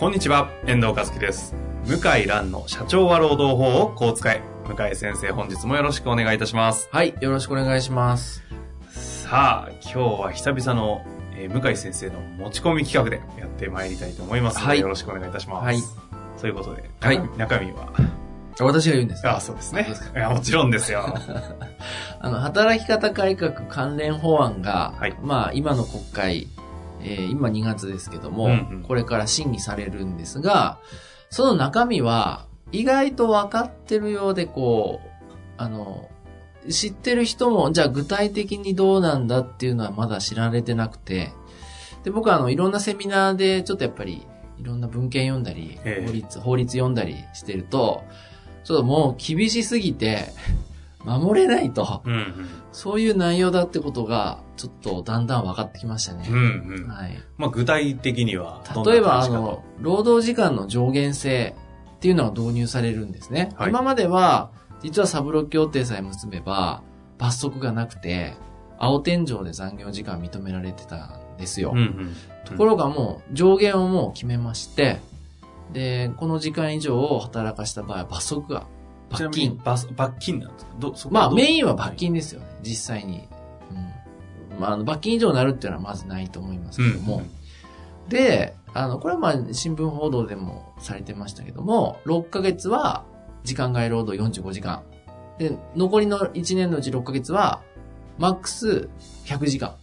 [0.00, 1.54] こんにちは、遠藤和樹です。
[1.86, 4.42] 向井蘭の社長は労働法をこう使え。
[4.66, 6.88] 向井先生、本日もよろしくお願いいたします。
[6.90, 8.42] はい、よろしくお願いします。
[8.88, 11.04] さあ、今日は久々の、
[11.36, 15.64] えー向井先生の持ち込み企画でやってまいりたいと思いますので、はいよろしくお願いいたします。
[15.64, 15.78] はい。
[16.36, 17.92] そういうことで、はい中身は、
[18.60, 19.36] 私が言うんですか？
[19.36, 19.86] あそうですね。
[20.14, 21.04] いやもちろんですよ。
[22.20, 26.48] あの、働き方改革関連法案が、はいまあ、今の国会、
[27.02, 28.82] えー今2月ですけども、うんうん。
[28.82, 30.78] これから審議されるんですが、
[31.30, 35.10] その中身は、意外と分かってるようで、こう、
[35.56, 36.08] あの、
[36.68, 41.32] 知ってる人も、じゃあ具体的にどうなんだっていうのはまだ知られてなくて、
[42.04, 44.26] で、僕はあの、いろんなセミナーで、ちょっとやっぱり、
[44.58, 46.06] いろんな文献読んだり、ええ。
[46.06, 48.04] 法律、法律読んだりしてると、
[48.64, 50.32] ちょっともう厳しすぎて、
[51.04, 52.02] 守れないと。
[52.04, 52.48] うんうん。
[52.72, 56.26] そういう内容だってことが、ちょっとだんだん分かってきましたね。
[56.28, 56.88] うんうん。
[56.88, 57.18] はい。
[57.38, 61.56] まあ、具体的にはどんな例えば、あの、労働時間の上限制
[61.96, 63.50] っていうのが導入されるんですね。
[63.56, 64.50] はい今までは、
[64.82, 66.82] 実はサブロ協定さえ結べば、
[67.18, 68.34] 罰則がなくて、
[68.78, 71.72] 青天井で残業時間認められてたんですよ。
[71.74, 72.16] うんうん。
[72.46, 75.00] ところがもう、上限をもう決めまして、
[75.72, 78.66] で、この時間以上を働かした場合は罰則が、
[79.10, 79.60] 罰金。
[79.64, 80.70] 罰罰金なんですか？
[80.78, 83.28] どそこまあ、メインは罰金ですよね、実際に。
[84.50, 84.60] うん。
[84.60, 87.22] まああの、罰金以上になるっていうのはまずないと思いますけども。
[88.08, 93.04] で、あの、これはまあ、新聞報道でもされてましたけども、6ヶ月は
[93.44, 94.82] 時間外労働45時間。
[95.38, 97.62] で、残りの1年のうち6ヶ月は、
[98.18, 98.88] マックス
[99.26, 99.74] 100時間。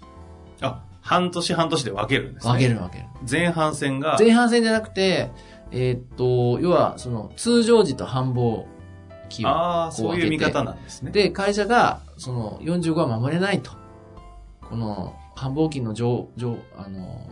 [0.62, 2.54] あ、半年半年で分けるんですね。
[2.54, 3.06] 分ける分ける。
[3.30, 5.32] 前半戦が、前半戦じゃなくて、
[5.72, 8.66] えーっと、要は、その、通常時と繁忙
[9.28, 9.50] 期を。
[9.50, 11.12] ああ、そういう見方なんですね。
[11.12, 13.72] で、会社が、その、45は守れないと。
[14.62, 17.30] この、繁忙期の上、上、あの、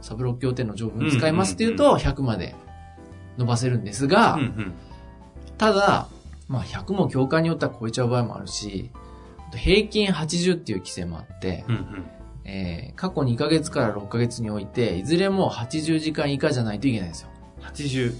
[0.00, 2.54] サブロック協定の条文使いますっていうと、100まで
[3.36, 4.72] 伸ばせるんですが、うんうん。
[5.56, 6.08] ただ、
[6.48, 8.90] まあ、100も業界によっては超えちゃう場合もあるし、
[9.54, 12.10] 平均80っていう規制もあって、うんうん。
[12.44, 17.28] えー過去2ヶ月から6ヶ月において、いずれも80時間以下じゃないといけないんですよ。
[17.62, 18.14] 80、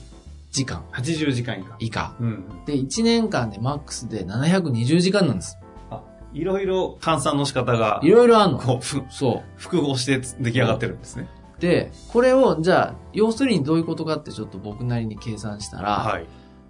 [0.58, 1.76] 時間80時間以下。
[1.78, 2.16] 以下。
[2.20, 2.64] うんうん。
[2.64, 5.58] で、1年間でマックスで720時間なんです。
[5.90, 6.02] あ、
[6.32, 8.58] いろいろ換算の仕方がい、ろいろあんの。
[8.58, 11.28] こう、ふそ複合して出来上がってるんですね。
[11.58, 11.60] う。
[11.60, 16.26] で、これを、じゃあ、要するにどういうことかってちょっと僕なりに計算したら、はい。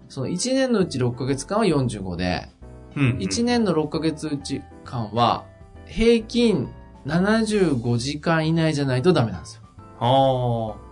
[0.08, 2.48] その1年のうち6ヶ月間は45で、
[2.96, 3.16] うんうん。
[3.18, 5.46] 1年の6ヶ月うち間は、
[5.86, 6.68] 平均
[7.06, 9.62] 75時間以内じゃないとダメなんですよ。
[10.00, 10.87] ああ。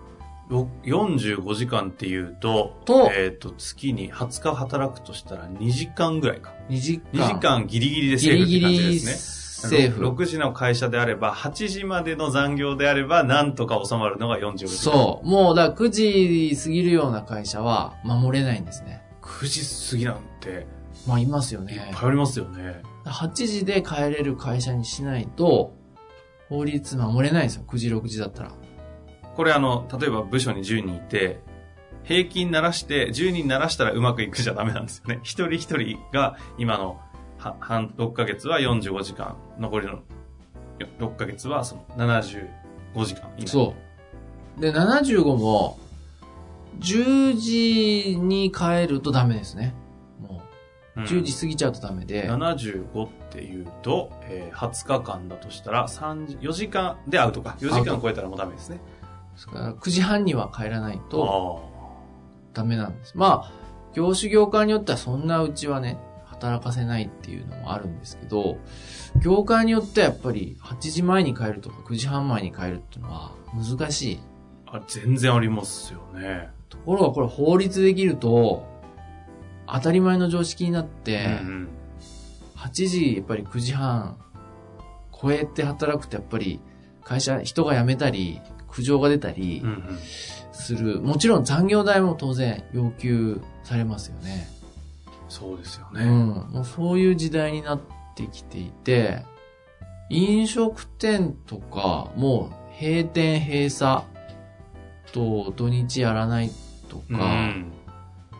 [0.49, 6.53] ろ45時間っていうと、とえっ、と、月に20日働くとしたら2時間ぐらいか。
[6.69, 7.11] 2時間。
[7.13, 9.37] 2時間ギリギリでセギーフって感じリギリですね。
[9.69, 10.07] セーフ。
[10.09, 14.69] 6時の会社であれば、8時までの残業であれば、なんとか収まるのが45時間。
[14.69, 15.27] そう。
[15.27, 19.03] もう、だから9時過ぎるような会社は守れないんですね。
[19.23, 20.67] 9時過ぎなんて、
[21.07, 21.91] まあ、いますよいっね。
[21.95, 22.83] ぱいありますよね。
[23.05, 25.75] 8時で帰れる会社にしないと、
[26.49, 27.65] 法律守れないんですよ。
[27.67, 28.53] 9時、6時だったら。
[29.37, 31.41] これあの、例えば部署に10人いて、
[32.05, 35.21] 平均鳴らして、10人鳴らしたらうまくいくじゃダメなんですよね。
[35.23, 37.01] 一人一人が、今の、
[37.39, 43.49] は半、6ヶ月は45時間、残りのよ6ヶ月はその75時間以内。
[43.49, 43.75] そ
[44.57, 44.61] う。
[44.61, 45.79] で、75も、
[46.79, 49.75] 10時に帰るとダメですね。
[50.21, 50.43] も
[50.97, 57.57] う、うん10時過ぎちゃうとダメで、75っていうと、えー20日間だとしたら、3時、4時間でアウトか。
[57.61, 58.81] 4時間超えたらもうダメですね。
[59.37, 61.77] ですから9時半には帰らないとあ
[62.55, 63.13] ダメなんです。
[63.15, 63.53] まあ、
[63.95, 68.57] 業種業界によってはそんなうちはね、働かせないっていうのもあるんですけど、
[69.23, 74.21] 業界によってはやっぱり8時前に帰るとか9時半前に帰るっていうのは難しい。
[74.67, 74.79] あ。
[74.79, 76.49] あ全然ありますよね。
[76.71, 78.67] ところがこれ法律できると、
[79.67, 81.69] 当たり前の常識になって、うん
[82.57, 84.17] 8時、やっぱり9時半、
[85.13, 86.61] 超えて働くとやっぱり
[87.05, 88.41] 会社、人が辞めたり、
[88.77, 89.71] 苦情が出たりうん。
[89.71, 89.99] うんうん。
[90.53, 91.01] する。
[91.01, 94.49] もちろん残業代も当然要求されますよね。
[95.29, 96.05] そうですよね。
[96.05, 96.29] うん。
[96.51, 97.81] もうそういう時代になっ
[98.15, 99.23] てきていて、
[100.11, 104.03] 飲食店とか、もう閉店閉鎖
[105.13, 106.51] と土日やらない
[106.89, 107.73] とうか、ん。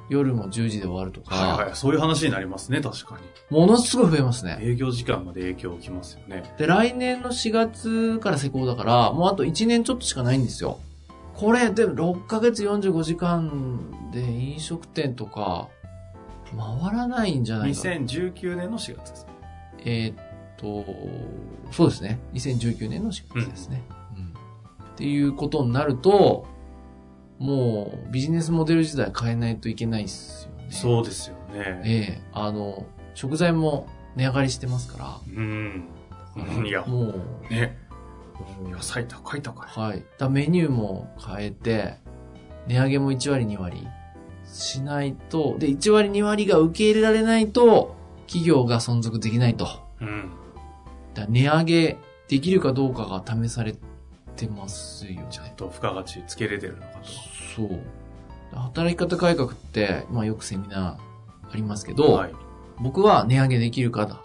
[0.09, 1.77] 夜も10時で終わるとか、はいはい。
[1.77, 3.17] そういう話になりますね、確か
[3.51, 3.57] に。
[3.57, 4.59] ものすごい増えますね。
[4.61, 6.43] 営業時間まで影響きますよね。
[6.59, 10.79] で、来年の4月から施行だから、もうあと1年ちょっとしかないんですよ。
[11.35, 15.69] これ、でも6ヶ月45時間で飲食店とか、
[16.57, 17.95] 回らないんじゃないかな。
[17.97, 19.27] 2019年の4月です。
[19.85, 20.17] えーっ
[20.57, 20.85] と、
[21.73, 22.21] そうですね。
[22.33, 23.83] 2019年の4月ですね。
[24.17, 24.27] うん
[24.97, 26.47] っていうことになると、
[27.39, 30.67] もうビジネスモデル自体変えないといけないですよね。
[30.71, 31.83] そうですよね。
[31.85, 35.89] ええあの、食材も値上がりしてますかうん。
[36.67, 37.15] いやら、、も
[37.49, 37.79] う、ね。
[38.65, 39.69] うん野菜高い高い。
[39.69, 40.05] はい。
[40.19, 41.95] だメニューも変えて、
[42.67, 43.87] 値上げも1割2割
[44.47, 47.97] しないと、で、1割2割が受け入れられないと、
[48.27, 49.69] 企業が存続できないと。
[50.01, 50.31] うん。
[51.15, 51.99] だ値上げ
[52.29, 53.75] できるかどうかが試され
[54.37, 55.55] てますよね。
[55.57, 57.09] と、付加価値つけれてるのかと。
[57.57, 57.81] そう。
[58.55, 62.35] 働き方改革って、まあよくセミナーありますけど、はい。
[62.79, 64.23] 僕は値上げできるかだと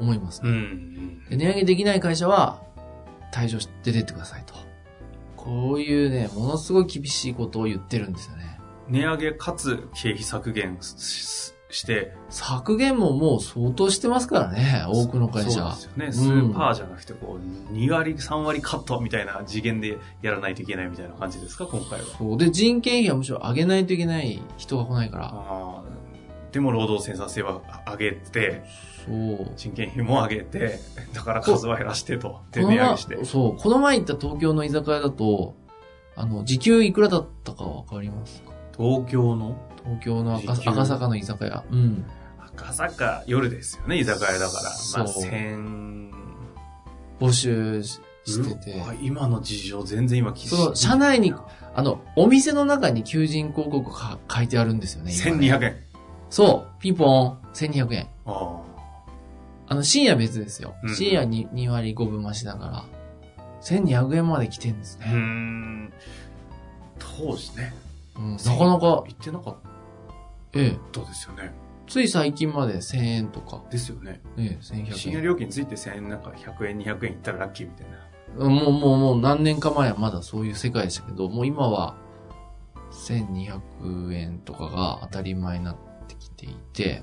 [0.00, 1.24] 思います、うんうん。
[1.28, 2.62] で値上げできない会社は
[3.32, 4.54] 退場して出てってくださいと。
[5.36, 8.58] こういうね、ものすごい厳しいことを言ってるんですよね。
[8.88, 10.76] 値上げかつ経費削減
[11.70, 15.74] しして、削減ももう相当してますからね、多くの会社は。
[15.74, 16.42] そうですよね。
[16.42, 17.38] スーパーじゃなくて、こ
[17.70, 22.06] う、2割、3割カットみたいな次元でやらないといけないみたいな感じですか、今回は。
[22.18, 22.38] そう。
[22.38, 25.82] で、人件費はむしろ上げないといけない人が来ないから。
[26.52, 28.64] でも労働生産性は上げて、
[29.06, 29.52] そう。
[29.56, 30.80] 人件費も上げて、
[31.14, 32.40] だから数は減らしてと。
[32.50, 33.24] で、この前値上げして。
[33.24, 33.56] そう。
[33.56, 35.54] この前行った東京の居酒屋だと、
[36.16, 38.50] あの、時給いくらだったかわかりますか？
[38.76, 39.56] 東京の？
[39.84, 41.64] 東京の赤坂の居酒屋。
[41.70, 42.04] うん。
[42.54, 44.62] 赤坂夜ですよね、居酒屋だから。
[44.64, 46.10] まあ、そう千
[47.18, 51.34] 募集ししてて今の事情全然今聞いその社内に
[51.74, 55.12] あの、お店の中に求人広告が書いてあるんですよね。
[55.12, 55.76] 今ね1200円。
[56.28, 56.80] そう。
[56.80, 57.38] ピンポン。
[57.54, 58.08] 1200円。
[58.26, 58.60] あ
[59.68, 60.74] あの、深夜別ですよ。
[60.82, 62.84] うん深夜に2割5分増しだから、
[63.62, 65.12] 1200円まで来てんですあ。
[65.12, 65.16] う。
[65.16, 65.92] ん。
[66.98, 67.72] 当時ね。
[68.20, 69.56] うん、なかなか言、ってなかっ
[70.52, 71.52] ええ、たですよね。
[71.86, 74.20] つい最近まで1000円とか、ですよね。
[74.36, 75.24] ええ、1100深夜円。
[75.24, 77.96] 料金ついて1000円なんか100円、200円いったらラッキーみたいな。
[78.44, 81.96] うんもう、もう、もう何年か前はまだそういう世界でしたけど、もう今は、
[82.92, 85.76] 1200円とかが当たり前になっ
[86.06, 87.02] てきていて、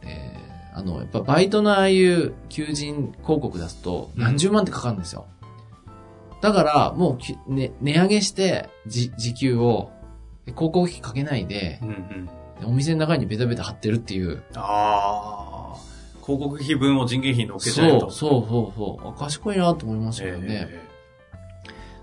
[0.00, 0.36] で
[0.74, 5.26] あの、やっぱバイトのああいう求人広告出すと何十万ってかかるんですよ。
[6.40, 9.90] だから、もうき、ね、値上げして、じ、時給を、
[10.46, 12.26] で広告費かけないでう、んうん。
[12.60, 14.42] でお店の中にベタベタ貼ってるっていう。
[14.54, 15.76] ああ。
[16.24, 18.10] 広告費分を人件費に乗っけちそう、ゃうと。
[18.10, 19.08] そう、そう、そう。
[19.08, 20.68] あ賢いなと思いましたけどね。
[20.70, 20.90] え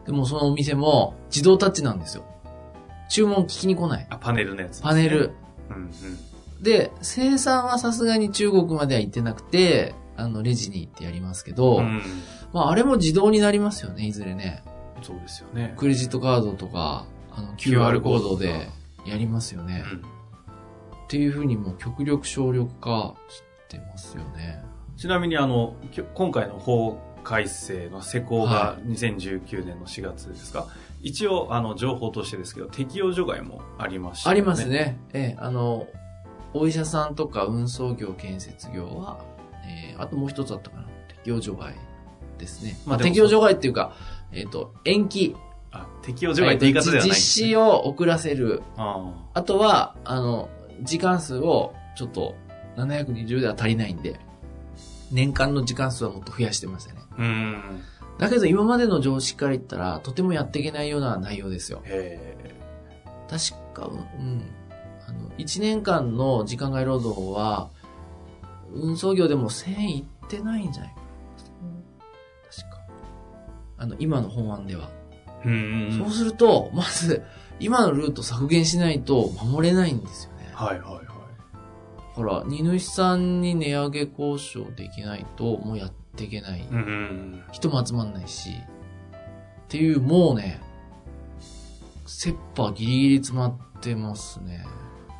[0.05, 2.23] でもそのお店も自動タッチなんですよ。
[3.09, 4.07] 注文聞きに来ない。
[4.09, 5.31] ーあ、パネルのやつ、パネル。。
[5.69, 6.63] うんうん。
[6.63, 12.01] で、生産はさすがに中国までは行ってなくて、あの、レジに行ってやりますけど、うん。
[12.57, 14.63] まあ、あれも自動になりますよね、いずれね。
[15.03, 15.75] そうですよね。
[15.77, 18.67] クレジットカードとか、あの、QR コードで
[19.05, 19.83] やりますよね。
[19.91, 20.17] うん
[21.07, 24.61] っていうふうにもう極力省力化してますよね。
[24.97, 25.77] ちなみにあの、
[26.15, 30.67] 今回の法改正の施行が2019年の4月ですか、
[31.01, 34.67] 一応あの情報としてですけど、適用除外もありました、あります。
[34.67, 34.99] ね。
[35.13, 35.87] ええ、あの、
[36.53, 39.23] お医者さんとか運送業、建設業は、
[39.65, 40.87] えー、あともう一つあったかな。
[41.07, 41.73] 適用除外
[42.37, 42.77] ですね。
[42.85, 43.93] まあ、適用除外っていうか、
[44.31, 45.35] えっ、と、延期。
[45.71, 47.15] あ、適用除外って言い方ではないん実。
[47.15, 48.61] 施を遅らせる。
[48.77, 50.49] ああとは、あの、
[50.81, 52.35] 時間数をちょっと
[52.77, 54.19] 720では足りないんで、
[55.11, 56.99] 年間の時間数はもっと増やしてましたね。
[57.11, 57.15] あ。
[57.17, 57.83] うん。
[58.19, 61.81] だけど今までの常識から言ったら、とてもやっていけないような内容ですよ。
[61.85, 62.55] へ
[63.29, 64.41] 確か、うん。
[65.07, 67.69] あの、1年間の時間外労働は、
[68.73, 71.01] 運送業でも1000いってないんじゃないか。
[73.77, 74.89] あの、今の本案では。
[75.45, 75.49] え。
[75.49, 77.23] うんそうすると、まず、
[77.59, 80.49] 今のルート削減しないと守れないんですよね。
[80.53, 81.07] はいはいはい。
[82.13, 86.67] ほら、荷主さんに値上げ交渉できないと、もうやっていけない。
[86.69, 87.43] うんうん。
[87.51, 88.49] 人も集まんないし。
[88.49, 90.61] っていう、もうね、
[92.05, 94.65] 切羽ギリギリ詰まってますね。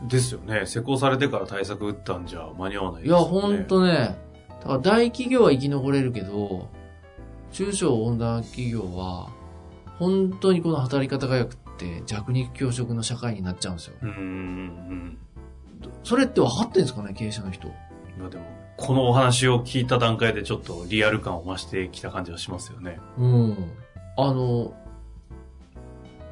[0.08, 0.66] ですよね。
[0.66, 3.42] 施行されてから対策打ったんじゃ間に合わないいや、ですよね。
[3.42, 4.18] ほんとね、
[4.62, 6.70] だから大企業は生き残れるけど、
[7.58, 9.30] 中小温暖企業は、
[9.98, 13.96] 本当にこの働き方改革って弱肉強食の社会になっちゃうんですよ。
[14.04, 15.18] うんうん
[16.04, 17.68] それって分かってんですかね、経営者の人。
[17.68, 18.22] うん。
[18.22, 18.44] いやでも、
[18.78, 23.00] このお話を聞いた段階でちょっとリアル感を増してきた感じはしますよね。
[23.18, 23.72] うん。
[24.18, 24.74] あの、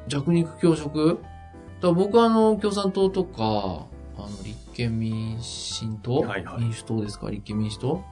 [0.06, 1.18] 弱肉強食？
[1.80, 7.30] だ僕はあの、共産党とか、あの、立憲民進党、はいはい民主党ですか？
[7.30, 8.04] 立憲民主党？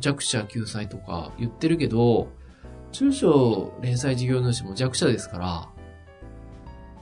[0.00, 2.28] 弱者救済とか言ってるけど、
[2.92, 5.68] 中小連載事業主も弱者ですから、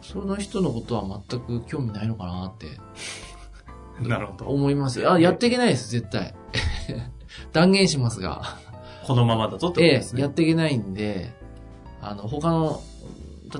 [0.00, 2.66] その人のことは全く興味ないのかなって
[4.08, 4.46] なるほど。
[4.46, 5.12] 思いますよ。
[5.12, 6.34] あ、やっていけないです、絶対。
[7.52, 8.42] 断言しますが。
[9.06, 10.22] このままだとってことええ、ですね。
[10.22, 11.32] やっていけないんで、
[12.00, 12.80] あの、他の、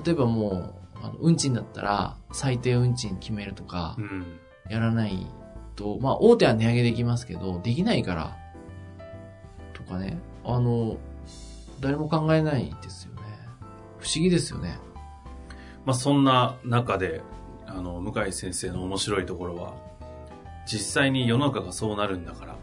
[0.05, 4.25] 例えばもう、あの運賃だったら、最低運賃決めるとかう、ん。
[4.69, 5.27] やらない
[5.75, 8.37] と、まあ、大手は値上げできますけど、できないから、
[9.83, 10.97] とかね、あの、
[11.79, 13.21] 誰も考えないですよね。
[13.99, 14.77] 不思議ですよね。
[15.85, 17.21] まあそんな中で、
[17.65, 19.73] あの、向井先生の面白いところは、
[20.65, 22.55] 実際に世の中がそうなるんだから、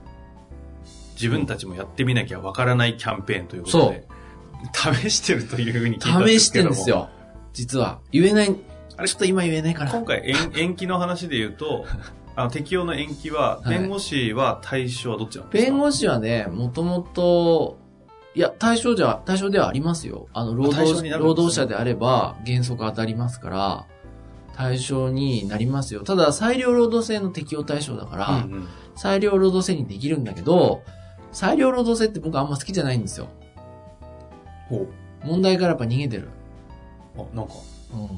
[1.15, 4.09] 自分たちもやってみなきゃわからないキャンペーンということで、
[4.73, 7.09] 試してるというふうに聞いたんです試しけどもてんですよ。
[7.53, 8.01] 実は。
[8.11, 8.57] 言えない、
[8.97, 9.91] あれちょっと今言えないから。
[9.91, 11.85] 今回延 延期の話で言うと、
[12.41, 15.71] あの適用の延期は、はい弁護士は対象はどっちなんですか？
[15.71, 17.79] 弁護士はね、もともと、
[18.35, 20.29] いや、対象じゃ、対象ではありますよ。
[20.33, 23.87] あの、労働、ね労働者であれば原則当たりますから、
[24.55, 26.03] 対象になりますよ。
[26.05, 30.83] ただ、裁量労働制の適用対象だから、うんうん裁量労働制にできるんだけど、
[31.33, 33.29] 裁量労働制って僕あんま好きじゃないんですよ。
[34.69, 34.87] ほ
[35.25, 36.29] 問題からやっぱ逃げてる。
[37.17, 37.21] う。
[37.23, 37.55] あ、なんか、
[37.95, 38.09] うんあ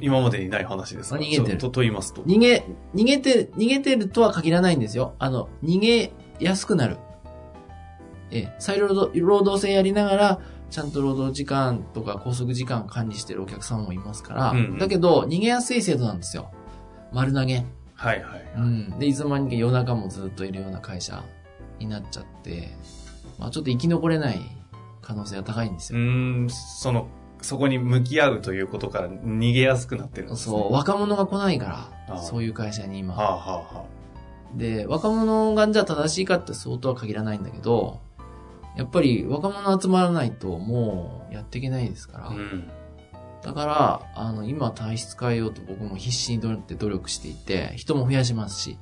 [0.00, 2.22] 今までにない話ですがあ逃げてるとと言いますと。
[2.22, 2.64] 逃げ、
[2.94, 5.14] 逃げて、逃げてるとは限らないんですよ。
[5.18, 6.96] あの、逃げやすくなる。
[8.30, 16.50] ええ、裁量労働労働制やりながら、ちゃんと労働時間とか拘束時間管理してるお客さんもいますから、うんうんだけど、逃げやすい制度なんですよ。
[17.12, 17.64] 丸投げ。
[17.94, 18.52] はいはい。
[18.56, 18.98] うん。
[18.98, 21.22] で、いつの間にか夜中もずっといるような会社
[21.78, 22.70] になっちゃって、
[23.38, 24.40] まあちょっと生き残れない
[25.02, 26.04] 可能性が高いんですうよ。
[26.04, 27.06] ーん、その、
[27.42, 30.56] そこに向き合うということから逃げやすくなってるんですね。
[30.56, 33.14] そう、若者が来ないから、そういう会社に今。
[33.14, 33.84] はあはあは
[34.54, 38.00] で、若者がじゃあ正しいかって相当は限らないんだけど、
[38.76, 42.26] やっぱり若者集まらないともうやっていけないですから。
[42.26, 42.28] あ。
[42.30, 42.70] うん。
[43.42, 48.78] だから、あの、今体質変えようと僕も必死に努力していて、人も増やしますし、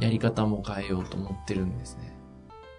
[0.00, 2.12] やり方も変えようと思ってるんですね。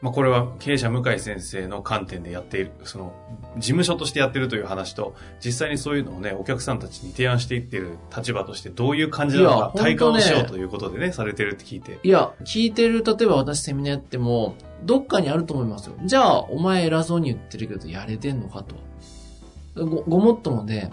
[0.06, 3.12] まあこれは経営者向井先生の観点でやっている、その、
[3.58, 11.98] 事務所としてやってるという話と、実際にそういうのをね、お客さんたちに提案していってる立場としてどういう感じなのか、体感をしようということでね、されてるって聞いて。
[12.04, 15.96] いや、聞いてる、例えば私セミナーやっても、どっかにあると思いますよ。
[16.06, 18.76] じゃあ、お前偉そうに言ってるけど、やれてんのかと。
[19.84, 20.92] ご、ごもっともで、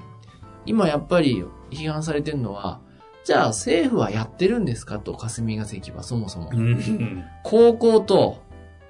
[0.65, 2.81] 今やっぱり批判されてるのは、
[3.25, 6.51] じゃあ政府はやってるんですかと、霞が関はそもそも。
[6.51, 7.25] うん。
[7.43, 8.41] 高校と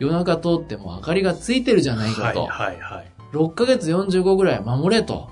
[0.02, 2.47] 夜中通っても明かりがついてるじゃないかと。
[2.47, 3.06] はいはいはい。
[3.32, 5.30] 6ヶ月45ぐらい守れと。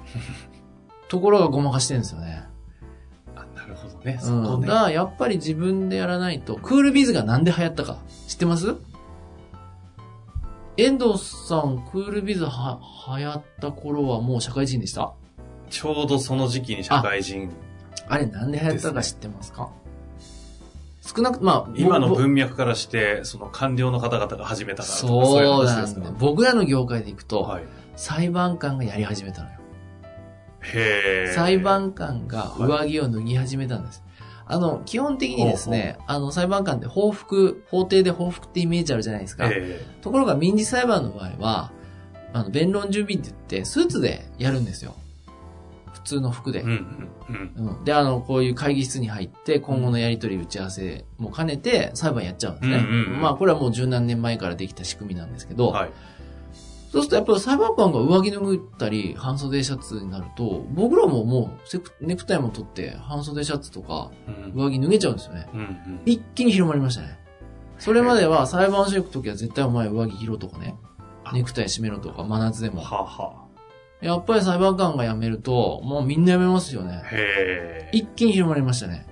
[1.09, 2.45] ところがごまかしてるんですよね。
[3.35, 4.19] あなるほどね。
[4.23, 4.45] そうん。
[4.45, 4.69] こね。
[4.69, 7.99] だからやっぱり自分でやらないと、クールビズがなんで流行ったか
[8.29, 8.77] 知ってます？
[10.77, 12.81] 遠藤さん、クールビズは
[13.19, 15.12] 流行った頃はもう社会人でした？
[15.69, 17.50] ちょうどその時期に社会人、
[18.09, 19.69] あれなんで流行ったか知ってますか？
[21.14, 26.11] 少なく、まあ、今のぼ文脈からして、その官僚の方々が始めたからとかそうい話なんだですか。
[26.19, 27.64] 僕らの業界で行くと、はい。
[27.97, 29.57] 裁判官がやり始めたのよ。
[30.61, 31.33] へえ。
[31.35, 34.05] 裁判官が上着を脱ぎ始めたんです。
[34.47, 39.49] あの、基本的にですね、あの、裁判官って報復、法廷で報復ってイメージあるじゃないですか。
[39.50, 41.73] えところが民事裁判の場合は、
[42.33, 44.95] あの、弁論準備って言って、スーツでやるんですよ。
[45.92, 46.62] 普通の服でえ。
[46.62, 47.68] うんうんうん。
[47.68, 47.85] うん。
[47.85, 52.76] で、あの、こういう会議室に入って、今後のやり取り打ち合わせも兼ねて、裁判やっちゃうんですね。
[52.76, 55.90] うんうんうんまあ、これはもう十何年前からできた仕組みなんですけど、はい。
[56.92, 61.56] そうするとやっぱり裁判官が上着脱ったり、半袖シャツになると、僕らもも
[62.00, 65.49] うネクタイも取って、半袖シャツとか、うん上着脱げちゃうんですよね。
[65.54, 66.00] うんうん。
[66.04, 67.18] 一気に広まりましたね。
[67.78, 70.75] それまでは裁判所行くときは絶対お前上着着ろとかね、
[71.32, 72.82] ネクタイ締めろとか、真夏でも。
[72.82, 73.39] はあは
[74.00, 77.07] やっぱり裁判官が辞めると、もうみんな辞めますよねあ。。
[77.07, 77.90] へえ。
[77.92, 79.07] 一気に広まりましたね。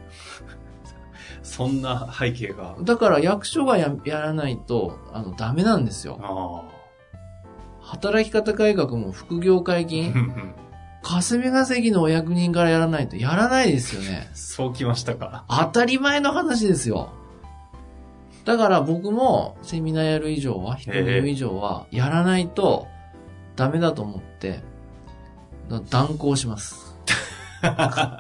[1.42, 2.76] そんな背景が。
[2.82, 6.18] だから役所がややらないと、あの、ダメなんですよ。
[6.22, 6.78] あ
[7.80, 9.86] 働き方改革も副業解あ。
[9.86, 10.14] 禁、
[11.02, 14.28] 霞が関のお役人からやらないとやらないですよね。
[14.34, 15.44] そうきましたか。
[15.48, 17.10] 当たり前の話ですよ。
[18.44, 22.86] だから僕もセミナーやる以上は、人に言う以上は、やらないと
[23.56, 24.58] ダメだと思って、だ
[25.90, 26.96] 断行します。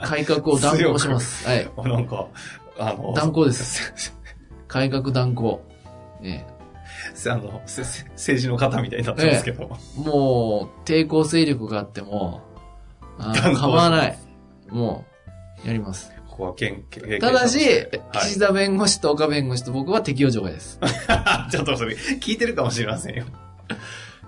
[0.04, 1.46] 改革を断行します。
[1.48, 1.70] はい。
[1.76, 2.26] なんか、
[2.78, 4.12] あの、断行です。
[4.68, 5.64] 改革断行。
[6.22, 6.44] え
[7.26, 9.70] あの、政治の方みたいになってますけど。
[9.96, 12.42] え、もう、抵抗勢力があっても、
[13.18, 14.18] あ構わない。
[14.68, 15.04] も
[15.64, 16.12] う、やります。
[16.28, 20.78] ここは県、県ただし、はい岸田弁護士と岡弁護士と僕は適用除外です。
[21.50, 23.24] ちょっとそれ、聞いてるかもしれませんよ。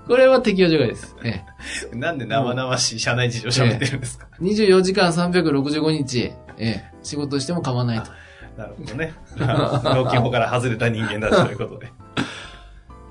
[0.07, 1.17] これは適用除外です。
[1.23, 1.45] え
[1.93, 1.97] え。
[1.97, 8.11] なんで生々しい社内事情喋ってるんですか、24時間365日、ええ、仕事しても構わないと。
[8.57, 9.15] なるほどね。
[9.39, 11.93] 農基法から外れた人間だということで。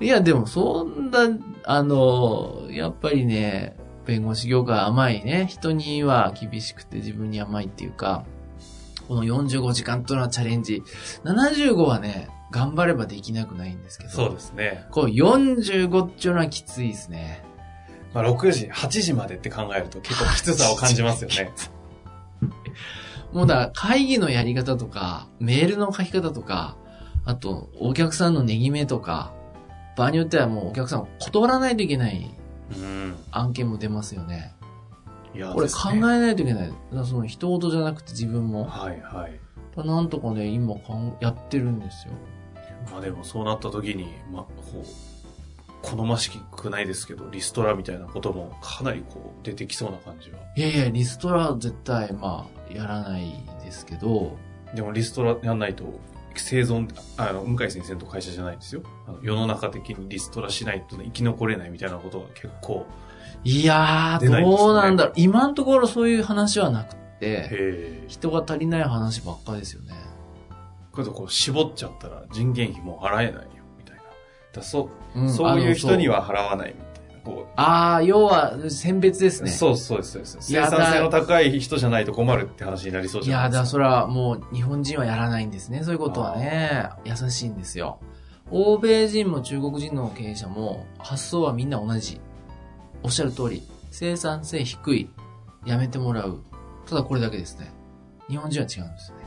[0.00, 1.28] いや、でもそんな、
[1.64, 5.46] あの、やっぱりね、弁護士業界甘いね。
[5.48, 8.24] 人には厳しくて自分に甘いっていうか、
[9.08, 10.82] この45時間というのはチャレンジ。
[11.24, 14.10] 75はね、頑張ればできなくないんですけど。
[14.10, 14.86] そうですね。
[14.90, 17.44] こう45っていうのはきついですね。
[18.12, 21.52] まあ、6時、8時までって考えると結構きつさを感じますよね。
[23.32, 26.76] もうだ会議のやり方とか、メールの書き方とか、
[27.24, 29.32] あとお客さんの値決めとか、
[29.96, 32.34] 場合によってはもうお客さんを断らないといけない
[32.76, 33.16] うん。
[33.30, 34.54] 案件も出ますよね。
[35.34, 36.72] いやこれ考ええないといけない。
[37.04, 38.64] その人事じゃなくて自分も。
[38.64, 39.40] はいはい。
[39.76, 42.14] なんとかね、今かんやってるんですよ。
[42.90, 44.84] まあでもそうなった時に、まあ、こう、
[45.82, 50.38] 好ましくないですけど、リストラみたいなこともかなりこう出てきそうな感じは。
[50.56, 53.32] いやいや、リストラは絶対、まあ、やらない
[53.64, 54.36] ですけど、
[54.74, 55.84] でもリストラやんないと、
[56.36, 58.82] 生存、あの、向井先生の会社じゃないですよ。
[59.06, 62.86] あの世の中的にリストラしないと生き残れないみたいなことが結構、
[63.42, 65.12] いやー、どうなんだろう。
[65.16, 67.00] 今のところそういう話はなくて。
[68.08, 69.92] 人が足りない話ばっかですよね。
[70.92, 73.40] これとこう絞っちゃったら人件費もう払えないよ、
[73.78, 74.02] みたいな。
[74.52, 76.20] だそう、んそういう人には。
[76.20, 77.20] は払わないみたいな。
[77.22, 79.50] こああー、要は、選別ですう、ね。
[79.50, 80.52] そうそうです、そうです。
[80.52, 83.66] いや生産性の高い人じゃないと困るって話になりそうじゃないですか。
[83.66, 85.82] それはもう日本人はやらないんですね。
[85.84, 86.88] そういうことはね。
[87.04, 88.00] 優しいんですよ。
[88.50, 92.20] 欧米人も中国人の経営者も発想はみんな同じ。
[93.02, 95.10] おっしゃる通り、生産性低い。
[95.64, 96.42] やめてもらう。
[96.86, 97.70] ただこれだけですね。
[98.28, 99.19] 日本人は違うんですよね。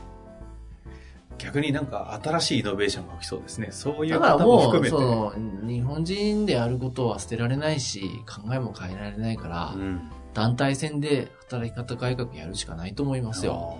[1.38, 3.70] 逆になんか新しいイノベーションが起きそうですね。
[3.72, 4.90] そういうだから方ももう、含めて。
[4.90, 5.34] その、
[5.68, 10.10] 日本人でやることは捨てられないし、考えも変えられないから、うん。
[10.34, 13.78] 団体戦で働き方改革やるしかないと思いますよ。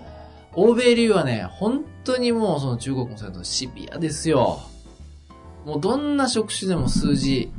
[0.52, 4.60] 欧米流はね、本当にもうその中国もそうだけどシビアですよ。
[5.64, 7.50] もうどんな職種でも数字、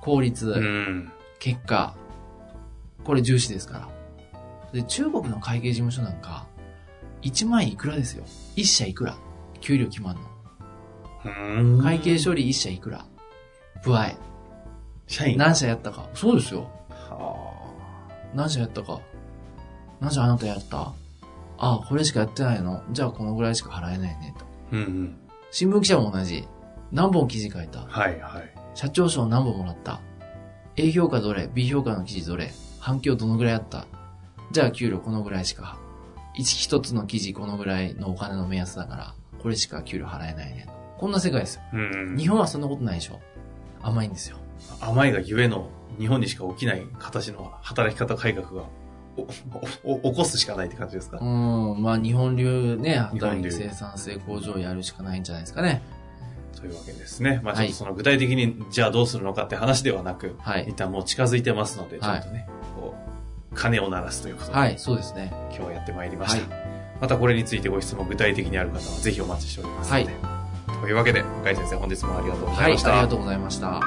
[0.00, 1.12] 効率、うん。
[1.38, 1.94] 結果、
[3.04, 3.88] これ重視ですから。
[4.72, 6.46] で、中国の会計事務所なんか、
[7.24, 8.24] 1万いくらですよ。
[8.56, 9.16] 1社いくら。
[9.60, 10.22] 給料決まんの。
[11.24, 13.04] うん会計処理1社いくら。
[13.82, 14.16] 不合。
[15.06, 16.08] 社員何社やったか。
[16.14, 16.68] そうですよ。
[16.90, 17.54] は
[18.34, 19.00] 何社やったか。
[20.00, 20.92] 何社あなたやった
[21.56, 24.44] ああ、これしかやってないのじゃあこのぐらいしか払えないね、と。
[24.44, 25.18] あうんうん。
[25.50, 26.46] 新聞記者も同じ。
[26.92, 28.54] 何本記事書いたはいはい。
[28.74, 30.00] 社長賞何本もらった
[30.76, 33.86] ?A 評価どれ ?B 評価の記事どれ反響どのぐらいあった
[34.52, 35.78] じゃあ給料このぐらいしか。
[36.34, 40.68] 一一つの記事このぐらいのお金の目安だから、これしか給料払えないね。
[40.98, 41.62] こんな世界ですよ。
[41.72, 43.20] うん日本はそんなことないでしょ。
[43.82, 44.38] 甘いんですよ。
[44.80, 45.68] 甘いがゆえの
[45.98, 48.64] 日本にしか起きない形の働き方改革が
[49.84, 55.82] お起こすしかないって感じですか、うん、まあ日本流ね、働き生産性向上をやるしかないんじゃないですかね。
[56.56, 57.40] というわけですね。
[57.44, 63.13] まあちょはいっとその具体的にじゃあどうするのかって話ではなく、はい一旦もう近づいてますので、ちょっとね、こう、
[63.54, 65.32] 鐘を鳴らすということで、はい、そうですね。
[65.50, 66.54] 今日はやってまいりました。
[66.54, 66.60] は
[67.00, 70.08] またこれについてご質問具体的にある方はぜひお待ちしておりますので。
[70.80, 72.92] というわけで、向井先生本日もありがとうござはいい、ました。
[72.92, 73.80] ありがとうございました。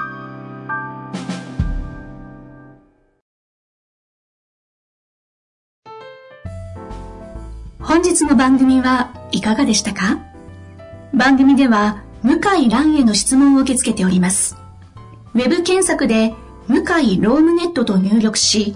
[7.80, 10.20] 本日の番組はいかがでしたか？
[11.14, 14.58] 番組では向井蘭への質問を受け付けております。
[15.34, 16.34] ウェブ検索で
[16.68, 18.76] 向井ロームネットと入力し、